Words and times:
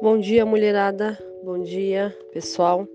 Bom 0.00 0.18
dia, 0.18 0.46
mulherada. 0.46 1.18
Bom 1.42 1.58
dia, 1.60 2.16
pessoal 2.32 2.86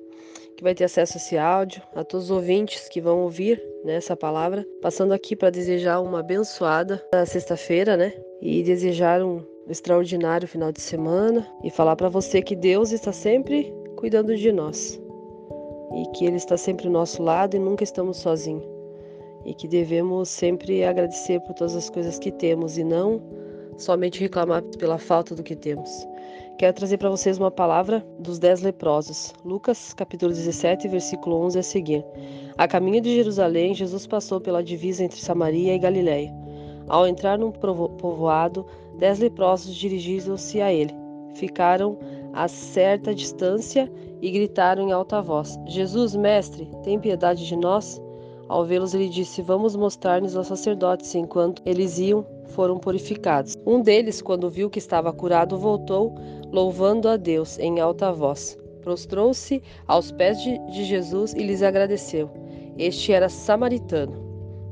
que 0.56 0.64
vai 0.64 0.74
ter 0.74 0.86
acesso 0.86 1.18
a 1.18 1.18
esse 1.18 1.38
áudio, 1.38 1.82
a 1.96 2.04
todos 2.04 2.26
os 2.26 2.32
ouvintes 2.32 2.88
que 2.88 3.02
vão 3.02 3.24
ouvir 3.24 3.62
né, 3.84 4.00
palavra. 4.20 4.66
Passando 4.82 5.12
aqui 5.12 5.36
para 5.36 5.50
desejar 5.50 6.00
uma 6.00 6.20
abençoada 6.20 7.04
sexta-feira, 7.26 7.98
né? 7.98 8.14
E 8.42 8.64
desejar 8.64 9.22
um 9.22 9.42
extraordinário 9.68 10.48
final 10.48 10.72
de 10.72 10.82
semana 10.82 11.46
e 11.64 11.70
falar 11.70 11.96
para 11.96 12.08
você 12.08 12.42
que 12.42 12.56
Deus 12.56 12.92
está 12.92 13.12
sempre 13.12 13.74
cuidando 13.98 14.36
de 14.36 14.52
nós 14.52 15.02
e 15.96 16.18
que 16.18 16.26
Ele 16.26 16.38
está 16.38 16.56
sempre 16.56 16.88
ao 16.88 16.94
nosso 16.94 17.22
lado 17.22 17.56
e 17.56 17.60
nunca 17.60 17.84
estamos 17.84 18.18
sozinhos 18.18 18.64
e 19.46 19.54
que 19.54 19.68
devemos 19.68 20.30
sempre 20.30 20.84
agradecer 20.84 21.40
por 21.42 21.54
todas 21.54 21.76
as 21.76 21.90
coisas 21.90 22.18
que 22.18 22.32
temos 22.32 22.78
e 22.78 22.84
não 22.84 23.22
somente 23.78 24.20
reclamar 24.20 24.64
pela 24.78 24.98
falta 24.98 25.36
do 25.36 25.44
que 25.44 25.56
temos. 25.56 26.08
Quero 26.58 26.74
trazer 26.74 26.98
para 26.98 27.10
vocês 27.10 27.40
uma 27.40 27.50
palavra 27.50 28.06
dos 28.20 28.38
dez 28.38 28.62
leprosos. 28.62 29.34
Lucas, 29.44 29.92
capítulo 29.94 30.32
17, 30.32 30.88
versículo 30.88 31.36
11 31.38 31.60
a 31.60 31.64
seguir. 31.64 32.06
A 32.58 32.68
caminho 32.68 33.02
de 33.02 33.16
Jerusalém, 33.16 33.74
Jesus 33.74 34.06
passou 34.06 34.40
pela 34.40 34.64
divisa 34.64 35.04
entre 35.04 35.20
Samaria 35.20 35.74
e 35.74 35.80
Galiléia. 35.80 36.32
Ao 36.88 37.08
entrar 37.08 37.40
num 37.40 37.52
povoado, 37.52 38.66
dez 39.00 39.18
leprosos 39.18 39.76
dirigiram-se 39.76 40.62
a 40.62 40.72
ele. 40.72 40.94
Ficaram 41.34 41.98
a 42.34 42.48
certa 42.48 43.16
distância 43.16 43.92
e 44.22 44.30
gritaram 44.30 44.88
em 44.88 44.92
alta 44.92 45.22
voz: 45.22 45.60
Jesus, 45.66 46.16
mestre, 46.16 46.70
tem 46.84 47.00
piedade 47.00 47.48
de 47.48 47.56
nós? 47.56 48.00
Ao 48.54 48.64
vê-los, 48.64 48.94
ele 48.94 49.10
disse: 49.10 49.42
Vamos 49.42 49.76
mostrar-nos 49.76 50.36
aos 50.36 50.46
sacerdotes. 50.46 51.16
Enquanto 51.16 51.60
eles 51.66 51.98
iam, 51.98 52.24
foram 52.50 52.78
purificados. 52.78 53.58
Um 53.66 53.82
deles, 53.82 54.22
quando 54.22 54.48
viu 54.48 54.70
que 54.70 54.78
estava 54.78 55.12
curado, 55.12 55.58
voltou, 55.58 56.14
louvando 56.52 57.10
a 57.10 57.18
Deus 57.18 57.58
em 57.58 57.80
alta 57.80 58.12
voz. 58.12 58.56
Prostrou-se 58.84 59.60
aos 59.88 60.12
pés 60.12 60.40
de, 60.40 60.60
de 60.72 60.84
Jesus 60.84 61.34
e 61.34 61.40
lhes 61.40 61.64
agradeceu. 61.64 62.30
Este 62.78 63.12
era 63.12 63.28
samaritano. 63.28 64.14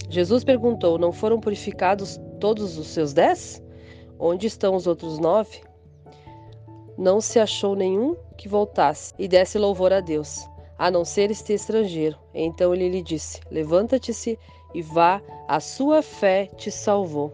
Jesus 0.08 0.44
perguntou: 0.44 1.00
Não 1.00 1.12
foram 1.12 1.40
purificados 1.40 2.20
todos 2.40 2.78
os 2.78 2.86
seus 2.86 3.14
dez? 3.14 3.64
Onde 4.20 4.46
estão 4.46 4.76
os 4.76 4.86
outros 4.86 5.18
nove? 5.18 5.60
Não 7.00 7.20
se 7.20 7.40
achou 7.40 7.76
nenhum 7.76 8.16
que 8.38 8.48
voltasse 8.48 9.12
e 9.18 9.28
desse 9.28 9.58
louvor 9.58 9.92
a 9.92 10.02
Deus 10.02 10.51
a 10.82 10.90
não 10.90 11.06
ser 11.06 11.30
este 11.30 11.54
estrangeiro. 11.54 12.18
Então 12.34 12.74
ele 12.74 12.90
lhe 12.90 13.04
disse: 13.04 13.40
Levanta-te-se 13.52 14.38
e 14.74 14.82
vá, 14.82 15.22
a 15.48 15.60
sua 15.60 16.02
fé 16.02 16.48
te 16.58 16.72
salvou. 16.72 17.32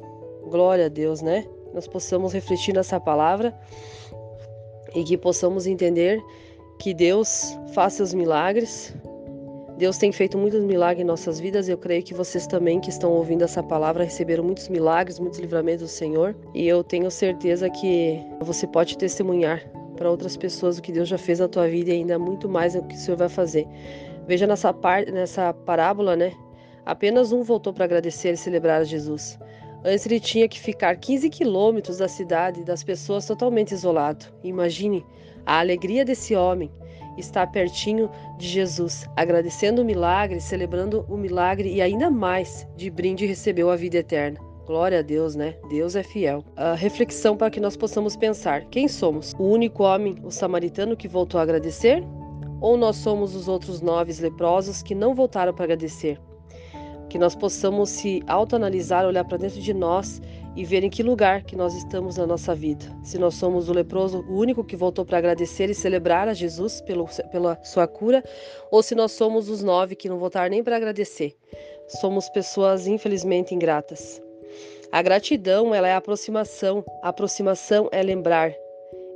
Glória 0.49 0.87
a 0.87 0.89
Deus, 0.89 1.21
né? 1.21 1.47
Nós 1.73 1.87
possamos 1.87 2.33
refletir 2.33 2.75
nessa 2.75 2.99
palavra 2.99 3.57
e 4.93 5.01
que 5.01 5.17
possamos 5.17 5.65
entender 5.65 6.21
que 6.77 6.93
Deus 6.93 7.57
faz 7.73 7.93
seus 7.93 8.13
milagres. 8.13 8.93
Deus 9.77 9.97
tem 9.97 10.11
feito 10.11 10.37
muitos 10.37 10.61
milagres 10.65 11.05
em 11.05 11.07
nossas 11.07 11.39
vidas. 11.39 11.69
Eu 11.69 11.77
creio 11.77 12.03
que 12.03 12.13
vocês 12.13 12.47
também 12.47 12.81
que 12.81 12.89
estão 12.89 13.13
ouvindo 13.13 13.45
essa 13.45 13.63
palavra 13.63 14.03
receberam 14.03 14.43
muitos 14.43 14.67
milagres, 14.67 15.19
muitos 15.19 15.39
livramentos 15.39 15.83
do 15.83 15.87
Senhor. 15.87 16.35
E 16.53 16.67
eu 16.67 16.83
tenho 16.83 17.09
certeza 17.09 17.69
que 17.69 18.19
você 18.41 18.67
pode 18.67 18.97
testemunhar 18.97 19.63
para 19.97 20.09
outras 20.09 20.37
pessoas 20.37 20.77
o 20.77 20.81
que 20.81 20.91
Deus 20.91 21.09
já 21.09 21.17
fez 21.17 21.39
na 21.39 21.47
tua 21.49 21.67
vida 21.67 21.89
e 21.89 21.93
ainda 21.93 22.17
muito 22.17 22.47
mais 22.47 22.75
o 22.75 22.83
que 22.83 22.95
o 22.95 22.97
Senhor 22.97 23.17
vai 23.17 23.27
fazer. 23.27 23.67
Veja 24.25 24.47
nessa, 24.47 24.73
par, 24.73 25.05
nessa 25.05 25.53
parábola, 25.53 26.15
né? 26.15 26.31
Apenas 26.85 27.33
um 27.33 27.43
voltou 27.43 27.73
para 27.73 27.83
agradecer 27.83 28.33
e 28.33 28.37
celebrar 28.37 28.85
Jesus. 28.85 29.37
Antes 29.83 30.05
ele 30.05 30.19
tinha 30.19 30.47
que 30.47 30.59
ficar 30.59 30.95
15 30.95 31.29
quilômetros 31.29 31.97
da 31.97 32.07
cidade 32.07 32.63
das 32.63 32.83
pessoas 32.83 33.25
totalmente 33.25 33.73
isolado. 33.73 34.25
Imagine 34.43 35.05
a 35.45 35.59
alegria 35.59 36.05
desse 36.05 36.35
homem 36.35 36.71
estar 37.17 37.47
pertinho 37.47 38.09
de 38.37 38.47
Jesus, 38.47 39.05
agradecendo 39.15 39.81
o 39.81 39.85
milagre, 39.85 40.39
celebrando 40.39 41.05
o 41.09 41.17
milagre 41.17 41.73
e 41.73 41.81
ainda 41.81 42.09
mais 42.09 42.67
de 42.75 42.89
brinde 42.89 43.25
recebeu 43.25 43.69
a 43.69 43.75
vida 43.75 43.97
eterna. 43.97 44.46
Glória 44.67 44.99
a 44.99 45.01
Deus, 45.01 45.33
né? 45.33 45.55
Deus 45.69 45.95
é 45.95 46.03
fiel. 46.03 46.43
A 46.57 46.73
reflexão 46.73 47.37
para 47.37 47.49
que 47.49 47.57
nós 47.57 47.77
possamos 47.77 48.17
pensar: 48.17 48.65
quem 48.65 48.89
somos? 48.89 49.33
O 49.39 49.45
único 49.45 49.81
homem, 49.83 50.17
o 50.25 50.29
samaritano, 50.29 50.97
que 50.97 51.07
voltou 51.07 51.39
a 51.39 51.43
agradecer? 51.43 52.03
Ou 52.59 52.75
nós 52.75 52.97
somos 52.97 53.33
os 53.33 53.47
outros 53.47 53.79
nove 53.79 54.11
leprosos 54.21 54.83
que 54.83 54.93
não 54.93 55.15
voltaram 55.15 55.53
para 55.53 55.63
agradecer? 55.63 56.19
Que 57.09 57.17
nós 57.17 57.33
possamos 57.33 57.89
se 57.89 58.21
autoanalisar, 58.27 59.05
olhar 59.05 59.23
para 59.23 59.37
dentro 59.37 59.61
de 59.61 59.73
nós 59.73 60.21
e 60.53 60.65
ver 60.65 60.83
em 60.83 60.89
que 60.89 61.01
lugar 61.01 61.43
que 61.43 61.55
nós 61.55 61.73
estamos 61.73 62.17
na 62.17 62.27
nossa 62.27 62.53
vida. 62.53 62.85
Se 63.03 63.17
nós 63.17 63.35
somos 63.35 63.69
o 63.69 63.73
leproso, 63.73 64.25
o 64.27 64.37
único 64.37 64.65
que 64.65 64.75
voltou 64.75 65.05
para 65.05 65.17
agradecer 65.17 65.69
e 65.69 65.73
celebrar 65.73 66.27
a 66.27 66.33
Jesus 66.33 66.81
pelo, 66.81 67.05
pela 67.31 67.57
sua 67.63 67.87
cura, 67.87 68.21
ou 68.69 68.83
se 68.83 68.95
nós 68.95 69.13
somos 69.13 69.47
os 69.47 69.63
nove 69.63 69.95
que 69.95 70.09
não 70.09 70.19
voltaram 70.19 70.49
nem 70.49 70.61
para 70.61 70.75
agradecer. 70.75 71.37
Somos 71.87 72.27
pessoas 72.27 72.85
infelizmente 72.85 73.55
ingratas. 73.55 74.26
A 74.91 75.01
gratidão, 75.01 75.75
ela 75.75 75.87
é 75.87 75.93
aproximação. 75.93 76.83
A 77.03 77.09
aproximação 77.09 77.89
é 77.91 78.01
lembrar, 78.01 78.53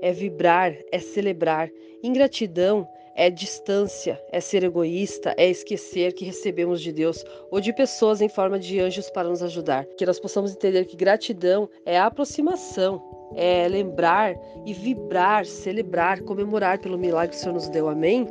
é 0.02 0.12
vibrar, 0.12 0.76
é 0.92 1.00
celebrar. 1.00 1.70
Ingratidão 2.04 2.88
é 3.16 3.30
distância, 3.30 4.22
é 4.32 4.40
ser 4.40 4.64
egoísta, 4.64 5.34
é 5.38 5.50
esquecer 5.50 6.14
que 6.14 6.26
recebemos 6.26 6.82
de 6.82 6.92
Deus 6.92 7.24
ou 7.50 7.60
de 7.60 7.74
pessoas 7.74 8.22
em 8.22 8.30
forma 8.30 8.58
de 8.58 8.80
anjos 8.80 9.10
para 9.10 9.30
nos 9.30 9.44
ajudar. 9.44 9.86
Que 9.98 10.06
nós 10.06 10.20
possamos 10.20 10.54
entender 10.54 10.86
que 10.86 10.96
gratidão 10.96 11.70
é 11.86 12.00
aproximação, 12.00 13.02
é 13.36 13.68
lembrar 13.68 14.36
e 14.66 14.74
vibrar, 14.74 15.46
celebrar, 15.46 16.22
comemorar 16.22 16.80
pelo 16.80 16.98
milagre 16.98 17.30
que 17.30 17.36
o 17.36 17.40
Senhor 17.40 17.54
nos 17.54 17.70
deu. 17.70 17.90
Amém? 17.90 18.28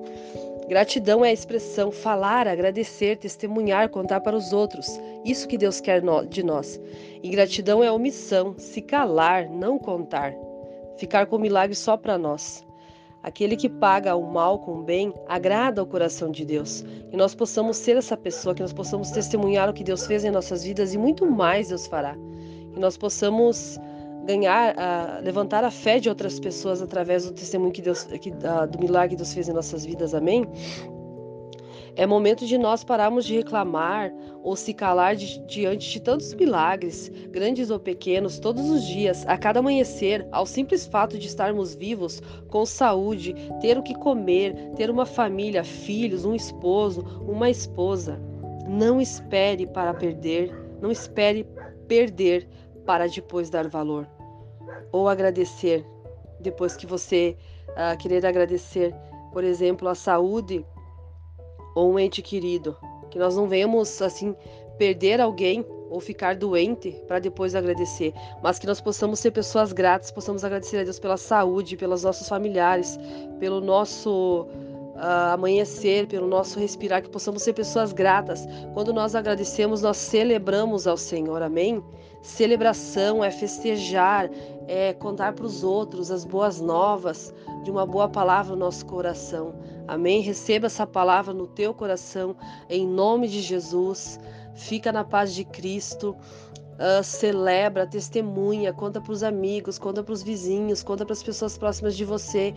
Gratidão 0.70 1.25
é 1.25 1.31
a 1.31 1.32
expressão 1.32 1.91
falar, 1.91 2.47
agradecer, 2.47 3.16
testemunhar, 3.16 3.88
contar 3.88 4.20
para 4.20 4.36
os 4.36 4.53
outros. 4.53 4.86
Isso 5.25 5.48
que 5.48 5.58
Deus 5.58 5.81
quer 5.81 6.00
de 6.28 6.44
nós. 6.44 6.81
Ingratidão 7.25 7.82
é 7.82 7.91
omissão, 7.91 8.54
se 8.56 8.81
calar, 8.81 9.50
não 9.50 9.81
contar. 9.81 10.32
Ficar 10.97 11.26
com 11.26 11.34
o 11.34 11.41
milagre 11.41 11.75
só 11.75 11.97
para 11.97 12.16
nós. 12.16 12.64
Aquele 13.20 13.56
que 13.56 13.69
paga 13.69 14.14
o 14.14 14.22
mal 14.22 14.60
com 14.60 14.78
o 14.78 14.82
bem 14.84 15.12
agrada 15.26 15.81
ao 15.81 15.86
coração 15.88 16.31
de 16.31 16.44
Deus. 16.44 16.82
Que 17.10 17.16
nós 17.16 17.34
possamos 17.34 17.76
ser 17.76 17.97
essa 17.97 18.16
pessoa, 18.16 18.54
que 18.54 18.62
nós 18.62 18.72
possamos 18.72 19.10
testemunhar 19.10 19.69
o 19.69 19.75
que 19.75 19.82
Deus 19.82 20.06
fez 20.06 20.25
em 20.25 20.31
nossas 20.31 20.62
vidas 20.62 20.94
e 20.94 20.98
muito 20.98 21.28
mais 21.28 21.70
Deus 21.70 21.88
fará. 21.88 22.14
Que 22.72 22.78
nós 22.78 22.97
possamos 22.97 23.76
ganhar, 24.30 24.74
uh, 24.74 25.24
levantar 25.24 25.64
a 25.64 25.70
fé 25.70 25.98
de 25.98 26.08
outras 26.08 26.38
pessoas 26.38 26.80
através 26.80 27.24
do 27.24 27.32
testemunho 27.32 27.72
que 27.72 27.82
Deus, 27.82 28.04
que, 28.04 28.30
uh, 28.30 28.66
do 28.70 28.78
milagre 28.78 29.10
que 29.10 29.16
Deus 29.16 29.32
fez 29.32 29.48
em 29.48 29.52
nossas 29.52 29.84
vidas. 29.84 30.14
Amém? 30.14 30.46
É 31.96 32.06
momento 32.06 32.46
de 32.46 32.56
nós 32.56 32.84
pararmos 32.84 33.24
de 33.24 33.36
reclamar 33.36 34.12
ou 34.42 34.54
se 34.54 34.72
calar 34.72 35.16
de, 35.16 35.38
diante 35.46 35.90
de 35.90 36.00
tantos 36.00 36.32
milagres, 36.34 37.10
grandes 37.30 37.69
ou 37.69 37.78
pequenos, 37.78 38.38
todos 38.38 38.70
os 38.70 38.84
dias, 38.84 39.26
a 39.26 39.36
cada 39.36 39.58
amanhecer, 39.58 40.26
ao 40.30 40.46
simples 40.46 40.86
fato 40.86 41.19
de 41.19 41.26
estarmos 41.26 41.74
vivos, 41.74 42.22
com 42.48 42.64
saúde, 42.64 43.34
ter 43.60 43.76
o 43.76 43.82
que 43.82 43.94
comer, 43.94 44.54
ter 44.76 44.88
uma 44.88 45.04
família, 45.04 45.64
filhos, 45.64 46.24
um 46.24 46.34
esposo, 46.34 47.02
uma 47.28 47.50
esposa. 47.50 48.20
Não 48.69 49.00
espere 49.00 49.66
para 49.66 49.92
perder, 49.92 50.54
não 50.80 50.90
espere 50.90 51.44
perder 51.88 52.48
para 52.86 53.08
depois 53.08 53.50
dar 53.50 53.69
valor 53.69 54.08
ou 54.92 55.08
agradecer 55.08 55.84
depois 56.41 56.76
que 56.76 56.86
você 56.86 57.36
uh, 57.70 57.96
querer 57.98 58.24
agradecer, 58.24 58.94
por 59.32 59.44
exemplo, 59.44 59.88
a 59.88 59.94
saúde 59.94 60.64
ou 61.74 61.92
um 61.92 61.98
ente 61.98 62.22
querido, 62.22 62.76
que 63.10 63.19
nós 63.19 63.36
não 63.36 63.48
venhamos 63.48 64.00
assim 64.02 64.34
perder 64.78 65.20
alguém 65.20 65.64
ou 65.90 66.00
ficar 66.00 66.36
doente 66.36 66.92
para 67.06 67.19
depois 67.19 67.55
agradecer, 67.55 68.14
mas 68.43 68.58
que 68.58 68.66
nós 68.66 68.81
possamos 68.81 69.19
ser 69.19 69.32
pessoas 69.32 69.72
gratas, 69.72 70.10
possamos 70.10 70.44
agradecer 70.44 70.78
a 70.78 70.84
Deus 70.84 70.99
pela 70.99 71.16
saúde, 71.16 71.76
pelos 71.76 72.05
nossos 72.05 72.28
familiares, 72.28 72.99
pelo 73.38 73.60
nosso 73.60 74.46
uh, 75.00 75.32
amanhecer, 75.32 76.06
pelo 76.06 76.29
nosso 76.29 76.58
respirar, 76.58 77.02
que 77.02 77.08
possamos 77.08 77.43
ser 77.43 77.55
pessoas 77.55 77.93
gratas. 77.93 78.47
Quando 78.75 78.93
nós 78.93 79.14
agradecemos, 79.14 79.81
nós 79.81 79.97
celebramos 79.97 80.87
ao 80.87 80.97
Senhor, 80.97 81.43
amém? 81.43 81.82
Celebração 82.23 83.25
é 83.25 83.31
festejar, 83.31 84.31
é 84.69 84.93
contar 84.93 85.32
para 85.32 85.47
os 85.47 85.64
outros 85.64 86.11
as 86.11 86.25
boas 86.25 86.61
novas 86.61 87.35
de 87.64 87.70
uma 87.70 87.87
boa 87.87 88.08
palavra 88.08 88.55
no 88.55 88.61
nosso 88.61 88.85
coração. 88.85 89.55
Amém? 89.88 90.20
Receba 90.20 90.67
essa 90.67 90.87
palavra 90.87 91.32
no 91.32 91.46
teu 91.46 91.73
coração, 91.73 92.37
em 92.69 92.87
nome 92.87 93.26
de 93.26 93.41
Jesus. 93.41 94.20
Fica 94.55 94.93
na 94.93 95.03
paz 95.03 95.35
de 95.35 95.44
Cristo. 95.44 96.14
Uh, 96.81 97.05
celebra, 97.05 97.87
testemunha, 97.87 98.73
conta 98.73 99.00
para 99.00 99.12
os 99.12 99.23
amigos, 99.23 99.79
conta 99.79 100.03
para 100.03 100.15
os 100.15 100.23
vizinhos, 100.23 100.82
conta 100.82 101.05
para 101.05 101.12
as 101.12 101.23
pessoas 101.23 101.59
próximas 101.59 101.94
de 101.94 102.06
você 102.06 102.55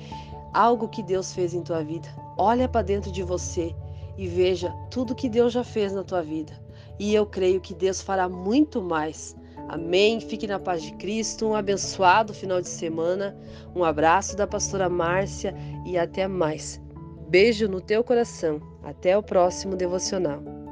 algo 0.54 0.88
que 0.88 1.04
Deus 1.04 1.34
fez 1.34 1.54
em 1.54 1.62
tua 1.62 1.84
vida. 1.84 2.08
Olha 2.38 2.70
para 2.70 2.84
dentro 2.84 3.12
de 3.12 3.22
você 3.22 3.76
e 4.18 4.26
veja 4.28 4.74
tudo 4.90 5.14
que 5.14 5.28
Deus 5.28 5.52
já 5.52 5.64
fez 5.64 5.92
na 5.92 6.04
tua 6.04 6.22
vida. 6.22 6.54
E 6.98 7.14
eu 7.14 7.26
creio 7.26 7.60
que 7.60 7.74
Deus 7.74 8.02
fará 8.02 8.30
muito 8.30 8.82
mais 8.82 9.36
Amém. 9.70 10.20
Fique 10.20 10.48
na 10.48 10.60
paz 10.60 10.84
de 10.84 10.94
Cristo. 10.94 11.48
Um 11.48 11.56
abençoado 11.56 12.34
final 12.34 12.62
de 12.62 12.68
semana. 12.68 13.36
Um 13.76 13.84
abraço 13.84 14.36
da 14.36 14.46
pastora 14.46 14.90
Márcia 14.90 15.56
e 15.86 15.98
até 15.98 16.28
mais. 16.28 16.82
Beijo 17.30 17.68
no 17.68 17.82
teu 17.82 18.04
coração. 18.04 18.62
Até 18.84 19.18
o 19.18 19.24
próximo 19.24 19.76
devocional. 19.76 20.63